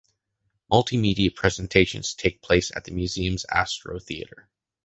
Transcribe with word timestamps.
Multimedia 0.71 1.29
presentations 1.29 2.15
take 2.15 2.41
place 2.41 2.71
at 2.75 2.85
the 2.85 2.91
museum’s 2.91 3.45
Astro 3.51 3.99
Theater. 3.99 4.49